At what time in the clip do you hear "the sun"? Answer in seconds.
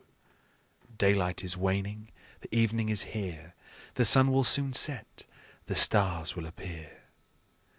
3.93-4.31